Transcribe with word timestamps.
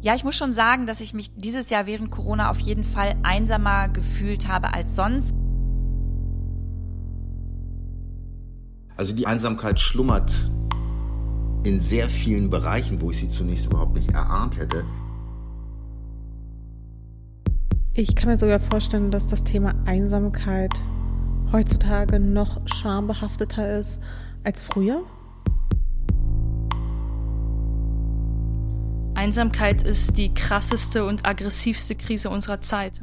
Ja, 0.00 0.14
ich 0.14 0.24
muss 0.24 0.36
schon 0.36 0.52
sagen, 0.52 0.86
dass 0.86 1.00
ich 1.00 1.14
mich 1.14 1.34
dieses 1.34 1.70
Jahr 1.70 1.86
während 1.86 2.10
Corona 2.10 2.50
auf 2.50 2.60
jeden 2.60 2.84
Fall 2.84 3.16
einsamer 3.22 3.88
gefühlt 3.88 4.46
habe 4.48 4.72
als 4.72 4.94
sonst. 4.94 5.34
Also 8.96 9.14
die 9.14 9.26
Einsamkeit 9.26 9.78
schlummert 9.78 10.32
in 11.64 11.80
sehr 11.80 12.08
vielen 12.08 12.48
Bereichen, 12.48 13.00
wo 13.00 13.10
ich 13.10 13.18
sie 13.18 13.28
zunächst 13.28 13.66
überhaupt 13.66 13.94
nicht 13.94 14.12
erahnt 14.12 14.56
hätte. 14.56 14.84
Ich 17.92 18.14
kann 18.14 18.28
mir 18.28 18.36
sogar 18.36 18.60
vorstellen, 18.60 19.10
dass 19.10 19.26
das 19.26 19.42
Thema 19.42 19.74
Einsamkeit 19.86 20.72
heutzutage 21.52 22.20
noch 22.20 22.60
schambehafteter 22.66 23.78
ist 23.78 24.02
als 24.44 24.64
früher. 24.64 25.02
Einsamkeit 29.26 29.82
ist 29.82 30.16
die 30.16 30.32
krasseste 30.32 31.04
und 31.04 31.26
aggressivste 31.26 31.96
Krise 31.96 32.30
unserer 32.30 32.60
Zeit. 32.60 33.00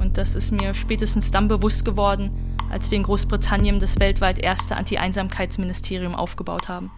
Und 0.00 0.18
das 0.18 0.34
ist 0.34 0.50
mir 0.50 0.74
spätestens 0.74 1.30
dann 1.30 1.46
bewusst 1.46 1.84
geworden, 1.84 2.32
als 2.68 2.90
wir 2.90 2.98
in 2.98 3.04
Großbritannien 3.04 3.78
das 3.78 4.00
weltweit 4.00 4.40
erste 4.40 4.74
Anti-Einsamkeitsministerium 4.74 6.16
aufgebaut 6.16 6.68
haben. 6.68 6.90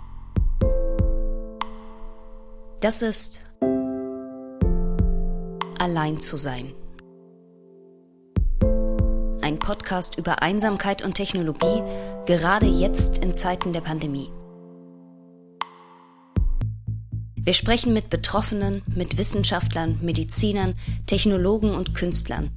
Das 2.81 3.03
ist 3.03 3.45
Allein 5.79 6.19
zu 6.19 6.39
sein. 6.39 6.73
Ein 9.43 9.59
Podcast 9.59 10.17
über 10.17 10.41
Einsamkeit 10.41 11.05
und 11.05 11.13
Technologie, 11.13 11.83
gerade 12.25 12.65
jetzt 12.65 13.19
in 13.19 13.35
Zeiten 13.35 13.75
der 13.75 13.83
Pandemie. 13.83 14.31
Wir 17.47 17.55
sprechen 17.55 17.93
mit 17.93 18.11
Betroffenen, 18.11 18.83
mit 18.89 19.19
Wissenschaftlern, 19.19 20.01
Medizinern, 20.03 20.75
Technologen 21.07 21.77
und 21.77 21.95
Künstlern 21.95 22.51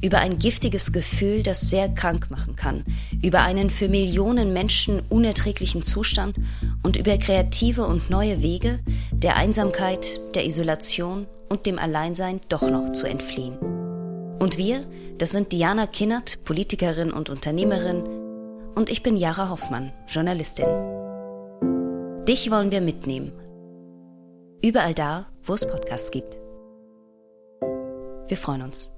über 0.00 0.18
ein 0.18 0.38
giftiges 0.38 0.92
Gefühl, 0.92 1.42
das 1.42 1.62
sehr 1.62 1.88
krank 1.88 2.30
machen 2.30 2.54
kann, 2.54 2.84
über 3.20 3.40
einen 3.40 3.70
für 3.70 3.88
Millionen 3.88 4.52
Menschen 4.52 5.02
unerträglichen 5.08 5.82
Zustand 5.82 6.36
und 6.84 6.94
über 6.94 7.18
kreative 7.18 7.86
und 7.86 8.08
neue 8.08 8.40
Wege, 8.40 8.78
der 9.10 9.34
Einsamkeit, 9.34 10.20
der 10.36 10.46
Isolation 10.46 11.26
und 11.48 11.66
dem 11.66 11.80
Alleinsein 11.80 12.40
doch 12.48 12.70
noch 12.70 12.92
zu 12.92 13.06
entfliehen. 13.06 13.58
Und 14.38 14.58
wir, 14.58 14.86
das 15.18 15.32
sind 15.32 15.50
Diana 15.50 15.88
Kinnert, 15.88 16.44
Politikerin 16.44 17.10
und 17.10 17.30
Unternehmerin, 17.30 18.04
und 18.76 18.90
ich 18.90 19.02
bin 19.02 19.16
Jara 19.16 19.48
Hoffmann, 19.48 19.92
Journalistin. 20.06 20.68
Dich 22.28 22.48
wollen 22.52 22.70
wir 22.70 22.80
mitnehmen 22.80 23.32
Überall 24.62 24.94
da, 24.94 25.28
wo 25.42 25.54
es 25.54 25.66
Podcasts 25.66 26.10
gibt. 26.10 26.38
Wir 28.28 28.36
freuen 28.36 28.62
uns. 28.62 28.90